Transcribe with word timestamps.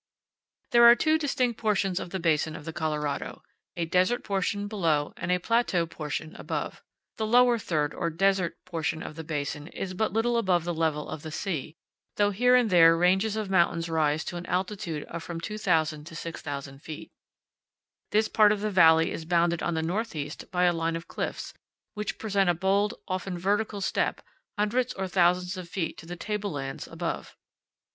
There 0.71 0.85
are 0.85 0.95
two 0.95 1.19
distinct 1.19 1.59
portions 1.59 1.99
of 1.99 2.09
the 2.09 2.19
basin 2.19 2.55
of 2.55 2.65
the 2.65 2.73
Colorado, 2.73 3.43
a 3.77 3.85
desert 3.85 4.23
portion 4.23 4.67
below 4.67 5.13
and 5.15 5.31
a 5.31 5.37
plateau 5.37 5.85
portion 5.85 6.35
above. 6.37 6.81
The 7.17 7.27
lower 7.27 7.59
third, 7.59 7.93
or 7.93 8.09
desert 8.09 8.57
portion 8.65 9.03
of 9.03 9.15
the 9.15 9.23
basin, 9.23 9.67
is 9.67 9.93
but 9.93 10.11
little 10.11 10.37
above 10.39 10.63
the 10.63 10.73
level 10.73 11.07
of 11.07 11.21
the 11.21 11.31
sea, 11.31 11.75
though 12.15 12.31
here 12.31 12.55
and 12.55 12.71
there 12.71 12.97
ranges 12.97 13.35
of 13.35 13.51
moun 13.51 13.59
THE 13.59 13.65
VALLEY 13.65 13.77
OF 13.77 13.85
THE 13.85 13.91
COLORADO. 13.91 14.01
19 14.01 14.05
tains 14.07 14.07
rise 14.13 14.25
to 14.25 14.35
an 14.37 14.45
altitude 14.47 15.03
of 15.03 15.23
from 15.23 15.39
2,000 15.39 16.03
to 16.07 16.15
6,000 16.15 16.79
feet. 16.79 17.11
This 18.09 18.27
part 18.27 18.51
of 18.51 18.61
the 18.61 18.71
valley 18.71 19.11
is 19.11 19.25
bounded 19.25 19.61
on 19.61 19.75
the 19.75 19.83
northeast 19.83 20.49
by 20.49 20.63
a 20.63 20.73
line 20.73 20.95
of 20.95 21.07
cliffs, 21.07 21.53
which 21.93 22.17
present 22.17 22.49
a 22.49 22.55
bold, 22.55 22.95
often 23.07 23.37
vertical 23.37 23.81
step, 23.81 24.25
hundreds 24.57 24.93
or 24.95 25.07
thousands 25.07 25.57
of 25.57 25.69
feet 25.69 25.95
to 25.99 26.07
the 26.07 26.15
table 26.15 26.49
lands 26.53 26.87
above. 26.87 27.37